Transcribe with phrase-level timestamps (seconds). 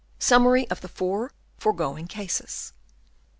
[0.17, 2.73] Summary of the four foregoing Cases.